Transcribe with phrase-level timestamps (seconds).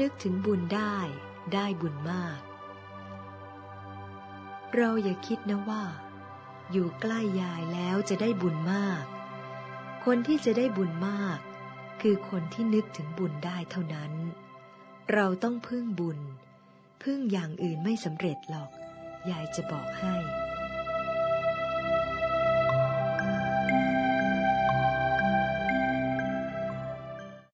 [0.00, 0.96] นึกถึงบุญได้
[1.54, 2.40] ได้บุญมาก
[4.76, 5.84] เราอย่าคิดนะว่า
[6.72, 9.04] อยู่ใกล้ยายแล้วจะได้บุญมาก
[10.04, 11.38] คนที่จะได้บุญมาก
[12.00, 14.12] คือคนที่นึกถึงบุญได้เท่านั้น
[15.12, 16.18] เราต้องพึ่งบุญ
[17.02, 18.70] พึ่งอย่างอื่นไม่สำเร็จหรอก
[19.30, 20.14] ยายจะบอกให้